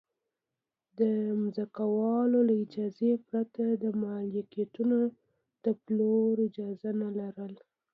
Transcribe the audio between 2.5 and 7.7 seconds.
اجازې پرته د ملکیتونو د پلور اجازه نه لرله